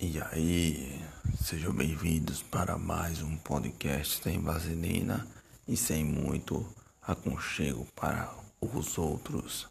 [0.00, 1.04] E aí,
[1.42, 5.26] sejam bem-vindos para mais um podcast sem vaselina
[5.66, 6.64] e sem muito
[7.02, 9.66] aconchego para os outros.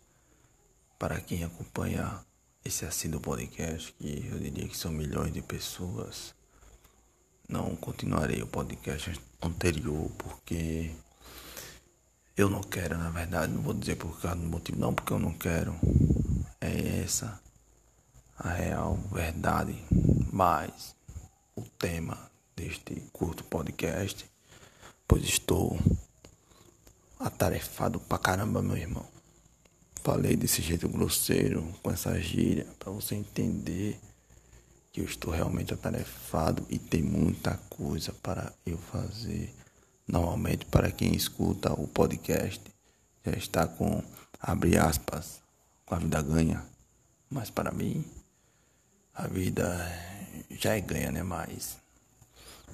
[1.00, 2.20] Para quem acompanha
[2.66, 6.36] esse assíduo podcast, que eu diria que são milhões de pessoas,
[7.48, 10.92] não continuarei o podcast anterior porque
[12.36, 15.20] eu não quero, na verdade, não vou dizer por causa do motivo, não porque eu
[15.20, 15.74] não quero.
[16.60, 17.47] É essa
[18.38, 19.76] a real verdade
[20.32, 20.96] mais
[21.56, 24.30] o tema deste curto podcast,
[25.08, 25.80] pois estou
[27.20, 29.06] atarefado pra caramba, meu irmão.
[30.04, 34.00] Falei desse jeito grosseiro, com essa gíria, para você entender
[34.92, 39.54] que eu estou realmente atarefado e tem muita coisa para eu fazer.
[40.08, 42.62] Normalmente, para quem escuta o podcast,
[43.26, 44.02] já está com,
[44.40, 45.42] abre aspas,
[45.86, 46.64] com a vida ganha.
[47.30, 48.06] Mas para mim,
[49.18, 49.66] a vida
[50.52, 51.24] já é ganha, né?
[51.24, 51.78] Mas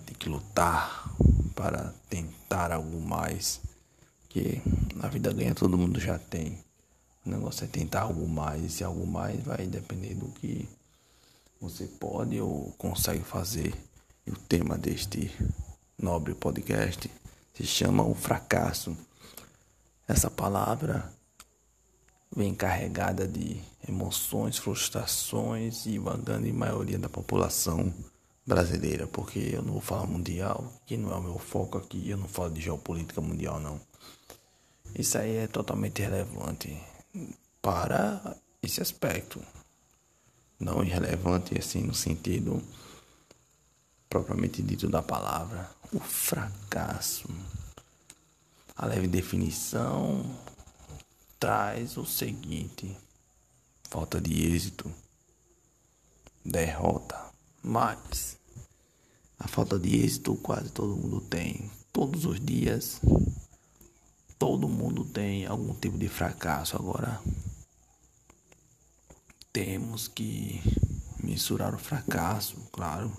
[0.05, 1.09] tem que lutar
[1.55, 3.61] para tentar algo mais.
[4.27, 4.61] Que
[5.01, 6.57] a vida ganha todo mundo já tem.
[7.25, 8.81] O negócio é tentar algo mais.
[8.81, 10.67] E algo mais vai depender do que
[11.61, 13.73] você pode ou consegue fazer.
[14.27, 15.31] E o tema deste
[15.97, 17.09] nobre podcast
[17.53, 18.97] se chama o fracasso.
[20.05, 21.09] Essa palavra
[22.35, 27.93] vem carregada de emoções, frustrações e uma grande maioria da população
[28.45, 32.17] brasileira, porque eu não vou falar mundial, que não é o meu foco aqui, eu
[32.17, 33.79] não falo de geopolítica mundial não.
[34.95, 36.77] Isso aí é totalmente irrelevante
[37.61, 39.41] para esse aspecto.
[40.59, 42.61] Não irrelevante assim no sentido
[44.09, 47.27] propriamente dito da palavra, o fracasso.
[48.75, 50.23] A leve definição
[51.43, 52.95] traz o seguinte:
[53.89, 54.89] falta de êxito,
[56.45, 57.21] derrota,
[57.61, 58.37] mas
[59.37, 61.69] a falta de êxito quase todo mundo tem.
[61.91, 63.01] Todos os dias,
[64.39, 66.77] todo mundo tem algum tipo de fracasso.
[66.77, 67.21] Agora,
[69.51, 70.61] temos que
[71.21, 73.11] mensurar o fracasso, claro.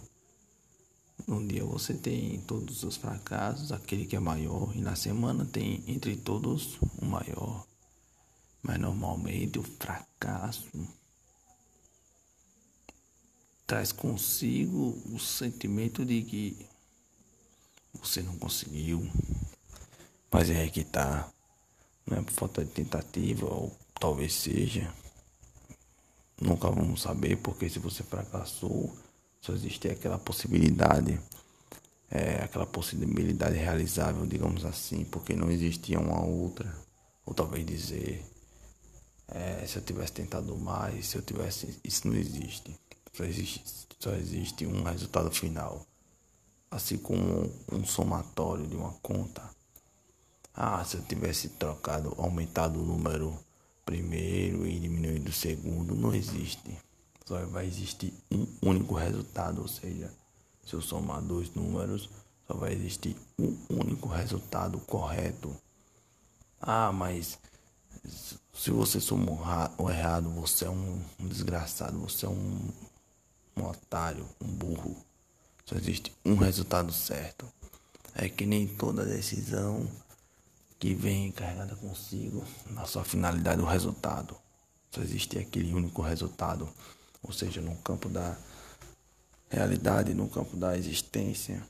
[1.29, 5.85] Um dia você tem todos os fracassos, aquele que é maior, e na semana tem
[5.87, 7.67] entre todos o maior.
[8.65, 10.89] Mas normalmente o fracasso
[13.67, 16.67] traz consigo o sentimento de que
[17.93, 19.07] você não conseguiu.
[20.33, 21.31] Mas é que tá.
[22.07, 23.71] Não é por falta de tentativa, ou
[24.01, 24.91] talvez seja.
[26.41, 28.97] Nunca vamos saber, porque se você fracassou,
[29.43, 31.21] só existe aquela possibilidade.
[32.11, 36.75] É, aquela possibilidade realizável, digamos assim, porque não existia uma outra.
[37.27, 38.34] Ou talvez dizer
[39.29, 41.79] é, se eu tivesse tentado mais, se eu tivesse.
[41.83, 42.79] Isso não existe.
[43.12, 43.65] Só existe,
[43.99, 45.87] só existe um resultado final.
[46.71, 49.43] Assim como um somatório de uma conta.
[50.53, 53.37] Ah, se eu tivesse trocado, aumentado o número
[53.85, 56.79] primeiro e diminuído o segundo, não existe.
[57.25, 60.12] Só vai existir um único resultado, ou seja,
[60.65, 62.09] se eu somar dois números,
[62.47, 65.55] só vai existir um único resultado correto.
[66.61, 67.39] Ah, mas
[68.09, 72.69] se você somar errado, você é um, desgraçado, você é um,
[73.57, 74.97] um otário, um burro.
[75.65, 77.47] Só existe um resultado certo.
[78.15, 79.89] É que nem toda decisão
[80.79, 84.37] que vem carregada consigo, na sua finalidade, o resultado.
[84.91, 86.69] Só existe aquele único resultado.
[87.23, 88.37] Ou seja, no campo da
[89.49, 91.63] realidade, no campo da existência,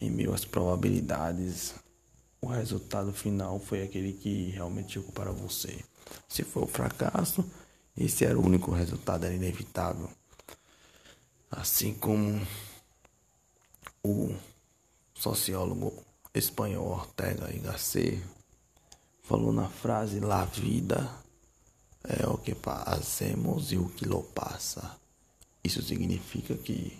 [0.00, 1.74] em meio às probabilidades,
[2.42, 5.78] o resultado final foi aquele que realmente chegou para você.
[6.28, 7.44] Se foi o fracasso,
[7.96, 10.10] esse era o único resultado, era inevitável.
[11.50, 12.44] Assim como
[14.02, 14.34] o
[15.14, 15.94] sociólogo
[16.34, 18.20] espanhol Ortega y Gasset
[19.22, 21.08] falou na frase La vida
[22.02, 24.98] é o que fazemos e o que lo passa.
[25.62, 26.98] Isso significa que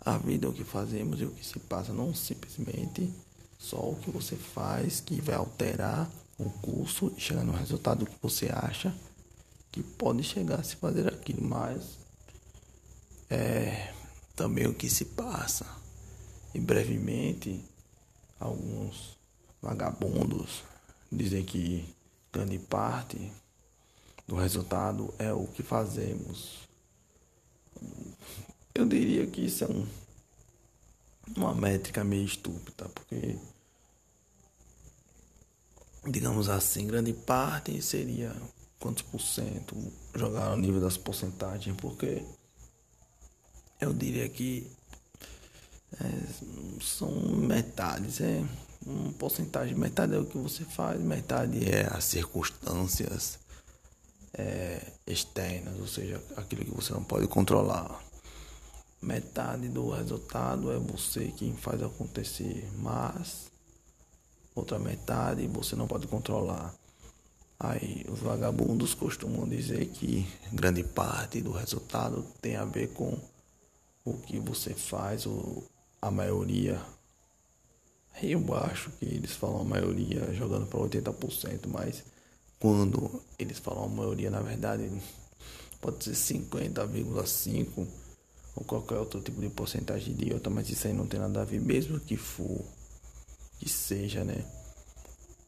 [0.00, 3.12] a vida é o que fazemos e o que se passa, não simplesmente
[3.58, 8.16] só o que você faz que vai alterar o curso e chegar no resultado que
[8.20, 8.94] você acha
[9.72, 11.98] que pode chegar a se fazer aquilo, mas
[13.28, 13.92] é
[14.34, 15.66] também o que se passa.
[16.54, 17.62] E brevemente,
[18.40, 19.18] alguns
[19.60, 20.62] vagabundos
[21.12, 21.94] dizem que
[22.32, 23.30] grande parte
[24.26, 26.60] do resultado é o que fazemos.
[28.74, 29.86] Eu diria que isso é um
[31.34, 33.38] uma métrica meio estúpida, porque
[36.06, 38.34] digamos assim, grande parte seria
[38.78, 39.74] quantos por cento
[40.14, 42.22] jogar ao nível das porcentagens, porque
[43.80, 44.70] eu diria que
[46.00, 48.44] é, são metades, é
[48.86, 53.38] um porcentagem, metade é o que você faz, metade é as circunstâncias
[54.34, 58.00] é, externas, ou seja, aquilo que você não pode controlar.
[59.00, 63.50] Metade do resultado é você quem faz acontecer, mas
[64.54, 66.74] outra metade você não pode controlar.
[67.58, 73.18] Aí os vagabundos costumam dizer que grande parte do resultado tem a ver com
[74.04, 75.64] o que você faz, ou
[76.00, 76.80] a maioria.
[78.22, 82.02] Eu acho que eles falam a maioria jogando para 80%, mas
[82.58, 84.90] quando eles falam a maioria, na verdade,
[85.80, 88.05] pode ser 50,5%
[88.56, 91.44] ou qualquer outro tipo de porcentagem de idiota, mas isso aí não tem nada a
[91.44, 92.64] ver, mesmo que for,
[93.58, 94.44] que seja, né?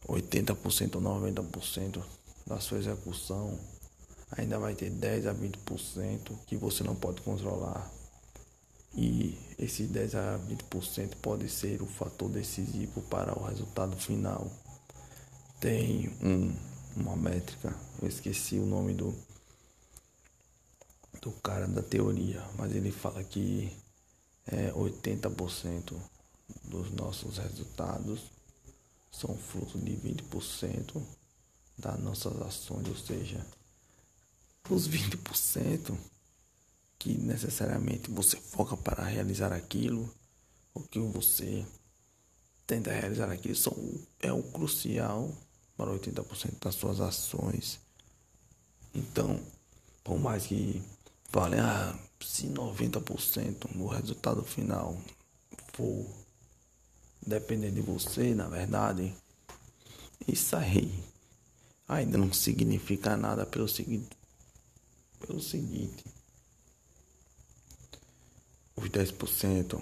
[0.06, 2.02] 80% ou 90%
[2.46, 3.58] da sua execução,
[4.32, 7.90] ainda vai ter 10 a 20% que você não pode controlar.
[8.94, 14.50] E esses 10 a 20% pode ser o fator decisivo para o resultado final.
[15.60, 16.54] Tem um,
[16.96, 19.14] uma métrica, eu esqueci o nome do,
[21.20, 23.72] do cara da teoria, mas ele fala que
[24.46, 25.94] é, 80%
[26.64, 28.20] dos nossos resultados
[29.10, 31.02] são fruto de 20%
[31.76, 33.44] das nossas ações, ou seja,
[34.68, 35.96] os 20%
[36.98, 40.12] que necessariamente você foca para realizar aquilo,
[40.74, 41.64] o que você
[42.66, 43.74] tenta realizar aquilo são,
[44.20, 45.32] é o crucial
[45.76, 47.80] para 80% das suas ações.
[48.94, 49.40] Então,
[50.02, 50.82] por mais que
[51.28, 54.96] falem, ah, se 90% do resultado final
[55.72, 56.06] for
[57.26, 59.14] depender de você, na verdade,
[60.26, 61.04] isso aí
[61.86, 64.16] ainda não significa nada pelo seguinte,
[65.20, 66.04] pelo seguinte,
[68.76, 69.80] os 10%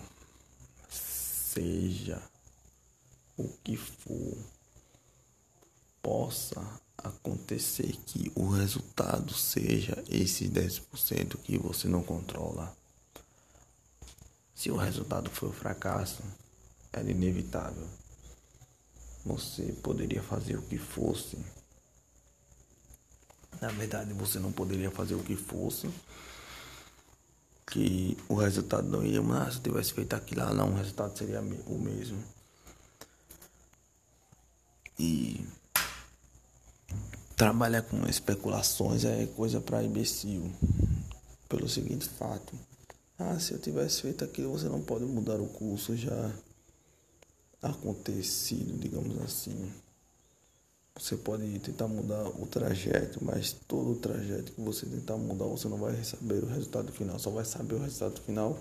[0.90, 2.22] seja
[3.36, 4.36] o que for
[6.02, 12.74] possa acontecer que o resultado seja esses 10% que você não controla.
[14.54, 16.22] Se o resultado for fracasso,
[16.92, 17.86] era inevitável.
[19.24, 21.38] Você poderia fazer o que fosse.
[23.60, 25.90] Na verdade, você não poderia fazer o que fosse.
[27.66, 31.40] Que o resultado não iria, mas se tivesse feito aquilo lá, não, o resultado seria
[31.40, 32.22] o mesmo.
[34.98, 35.44] E
[37.36, 40.50] trabalhar com especulações é coisa para imbecil.
[41.48, 42.58] Pelo seguinte fato.
[43.18, 46.32] Ah, se eu tivesse feito aquilo, você não pode mudar o curso já
[47.62, 49.70] acontecido, digamos assim.
[50.98, 55.68] Você pode tentar mudar o trajeto, mas todo o trajeto que você tentar mudar, você
[55.68, 57.18] não vai saber o resultado final.
[57.18, 58.58] Só vai saber o resultado final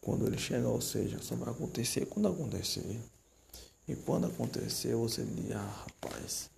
[0.00, 3.00] quando ele chegar, ou seja, só vai acontecer quando acontecer.
[3.86, 6.50] E quando acontecer, você diz, ah, rapaz,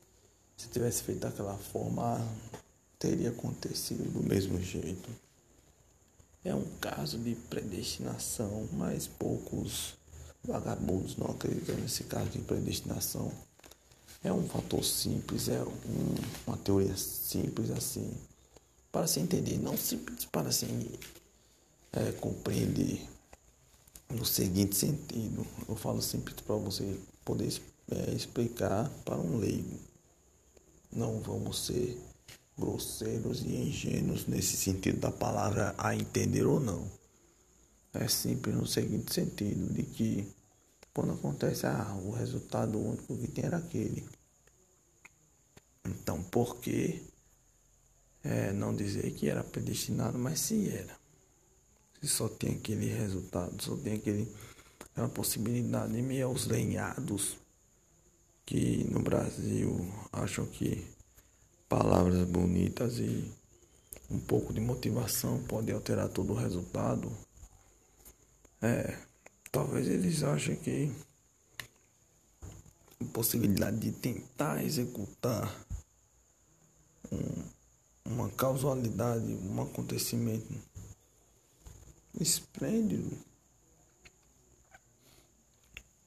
[0.56, 2.20] se tivesse feito daquela forma,
[2.98, 5.08] teria acontecido do mesmo jeito.
[6.44, 9.94] É um caso de predestinação, mas poucos
[10.46, 13.32] Vagabundos não acreditam nesse caso de predestinação.
[14.22, 16.14] É um fator simples, é um,
[16.46, 18.12] uma teoria simples assim,
[18.92, 20.66] para se entender, não simples para se
[21.92, 23.06] é, compreender
[24.10, 25.46] no seguinte sentido.
[25.66, 27.50] Eu falo simples para você poder
[27.90, 29.78] é, explicar para um leigo.
[30.94, 32.00] Não vamos ser
[32.56, 36.88] grosseiros e ingênuos nesse sentido da palavra a entender ou não.
[37.92, 40.26] É simples no seguinte sentido, de que
[40.92, 44.04] quando acontece, ah, o resultado único que tem era aquele.
[45.84, 47.02] Então, por que
[48.22, 50.96] é, não dizer que era predestinado, mas se era?
[52.00, 54.32] Se só tem aquele resultado, só tem aquele,
[54.92, 57.36] aquela possibilidade, e meio aos lenhados
[58.46, 59.80] que no Brasil
[60.12, 60.86] acham que
[61.68, 63.32] palavras bonitas e
[64.10, 67.10] um pouco de motivação pode alterar todo o resultado.
[68.60, 68.98] É,
[69.50, 70.92] talvez eles achem que
[73.00, 75.54] a possibilidade de tentar executar
[77.10, 80.54] um, uma causalidade, um acontecimento
[82.20, 83.16] esplêndido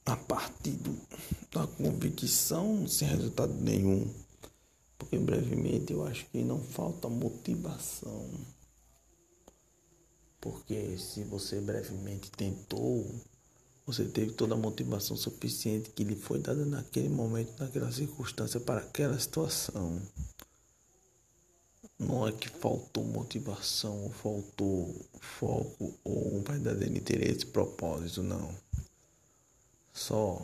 [0.05, 0.97] a partir do,
[1.57, 4.07] da convicção sem resultado nenhum.
[4.97, 8.29] Porque brevemente eu acho que não falta motivação.
[10.39, 13.09] Porque se você brevemente tentou,
[13.85, 18.81] você teve toda a motivação suficiente que lhe foi dada naquele momento, naquela circunstância, para
[18.81, 19.99] aquela situação.
[21.99, 28.53] não é que faltou motivação, ou faltou foco ou um verdadeiro interesse, propósito, não.
[29.91, 30.39] Só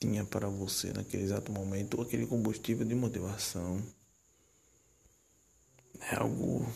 [0.00, 3.80] tinha para você naquele exato momento aquele combustível de motivação.
[6.10, 6.66] É algo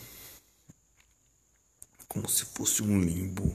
[2.06, 3.52] como se fosse um limbo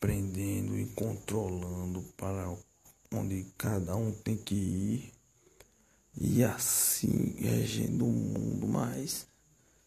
[0.00, 2.52] prendendo e controlando para
[3.12, 5.12] onde cada um tem que ir
[6.20, 8.66] e assim regendo o mundo.
[8.66, 9.24] Mas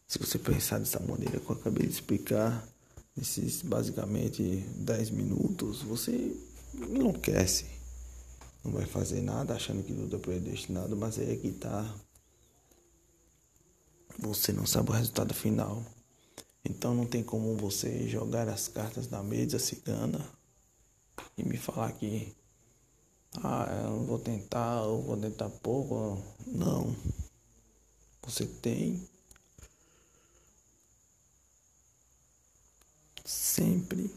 [0.07, 2.65] se você pensar dessa maneira que eu acabei de explicar,
[3.15, 6.33] nesses basicamente 10 minutos, você
[6.73, 7.80] enlouquece.
[8.63, 11.95] Não vai fazer nada achando que tudo é predestinado, mas aí é que tá.
[14.19, 15.83] Você não sabe o resultado final.
[16.63, 20.23] Então não tem como você jogar as cartas na mesa cigana
[21.37, 22.35] e me falar que
[23.43, 26.21] ah, eu vou tentar, eu vou tentar pouco.
[26.45, 26.95] Não.
[28.23, 29.07] Você tem
[33.25, 34.13] sempre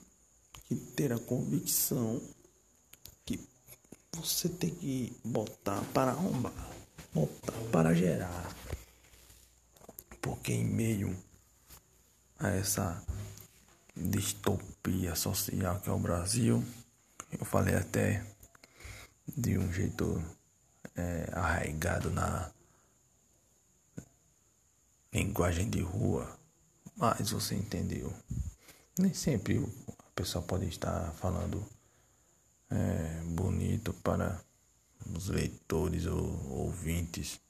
[0.67, 2.21] que ter a convicção
[4.15, 6.53] você tem que botar para arrombar,
[7.13, 8.55] botar para gerar.
[10.21, 11.17] Porque em meio
[12.39, 13.03] a essa
[13.97, 16.65] distopia social que é o Brasil,
[17.39, 18.25] eu falei até
[19.37, 20.23] de um jeito
[20.97, 22.51] é, arraigado na
[25.13, 26.39] linguagem de rua,
[26.97, 28.13] mas você entendeu.
[28.99, 31.65] Nem sempre a pessoa pode estar falando
[32.75, 34.41] é, bonito para
[35.15, 37.41] os leitores ou ouvintes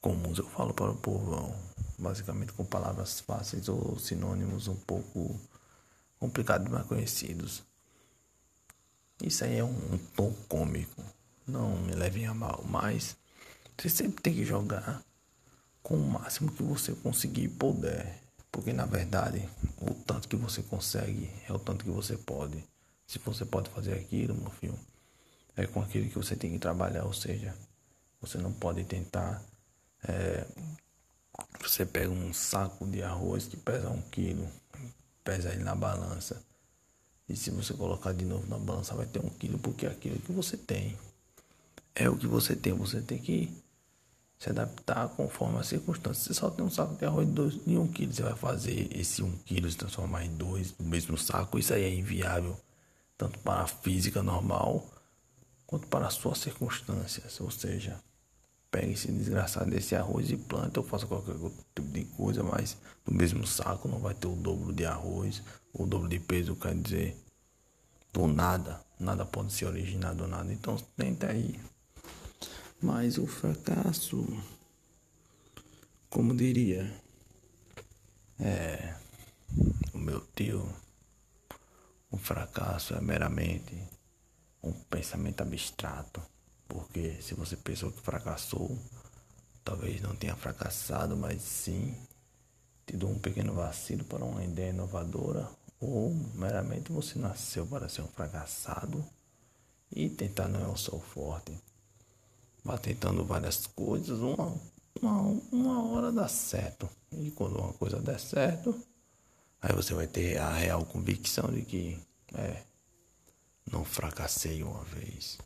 [0.00, 0.38] comuns.
[0.38, 1.54] Eu falo para o povão,
[1.98, 5.40] basicamente com palavras fáceis ou sinônimos um pouco
[6.18, 7.62] complicados, mas conhecidos.
[9.22, 11.02] Isso aí é um, um tom cômico.
[11.46, 13.16] Não me levem a mal, mas
[13.76, 15.02] você sempre tem que jogar
[15.82, 18.22] com o máximo que você conseguir e puder.
[18.52, 19.48] Porque na verdade,
[19.80, 22.64] o tanto que você consegue é o tanto que você pode.
[23.08, 24.78] Se você pode fazer aquilo, meu filho,
[25.56, 27.04] é com aquilo que você tem que trabalhar.
[27.04, 27.56] Ou seja,
[28.20, 29.42] você não pode tentar.
[30.06, 30.46] É,
[31.58, 34.46] você pega um saco de arroz que pesa um quilo,
[35.24, 36.40] pesa ele na balança.
[37.26, 40.20] E se você colocar de novo na balança, vai ter um quilo, porque é aquilo
[40.20, 40.94] que você tem.
[41.94, 42.74] É o que você tem.
[42.74, 43.50] Você tem que
[44.38, 46.26] se adaptar conforme as circunstâncias.
[46.26, 48.12] Você só tem um saco de arroz de, dois, de um quilo.
[48.12, 51.58] Você vai fazer esse um quilo se transformar em dois no mesmo saco.
[51.58, 52.54] Isso aí é inviável,
[53.18, 54.86] tanto para a física normal
[55.66, 57.38] quanto para as suas circunstâncias.
[57.40, 58.00] Ou seja,
[58.70, 61.34] pegue esse desgraçado desse arroz e planta ou faça qualquer
[61.74, 65.86] tipo de coisa, mas no mesmo saco não vai ter o dobro de arroz o
[65.86, 67.16] dobro de peso quer dizer
[68.12, 68.80] do nada.
[68.98, 70.52] Nada pode se originar do nada.
[70.52, 71.58] Então tenta aí.
[72.80, 74.26] Mas o fracasso,
[76.08, 76.92] como diria,
[78.40, 78.94] é
[79.92, 80.68] o meu tio,
[82.10, 83.76] o fracasso é meramente
[84.62, 86.22] um pensamento abstrato.
[86.66, 88.76] Porque se você pensou que fracassou,
[89.64, 91.96] talvez não tenha fracassado, mas sim
[92.86, 95.48] tido um pequeno vacilo para uma ideia inovadora,
[95.80, 99.04] ou meramente você nasceu para ser um fracassado
[99.90, 101.52] e tentar não é o seu forte.
[102.64, 104.54] Vá tentando várias coisas, uma,
[105.00, 106.88] uma, uma hora dá certo.
[107.12, 108.74] E quando uma coisa der certo,
[109.60, 111.98] aí você vai ter a real convicção de que
[112.34, 112.62] é,
[113.70, 115.38] não fracassei uma vez.